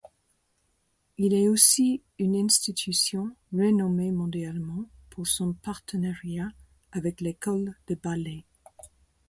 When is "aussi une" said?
1.47-2.35